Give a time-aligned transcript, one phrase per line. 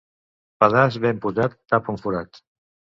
[0.63, 2.47] Pedaç ben posat tapa un forat.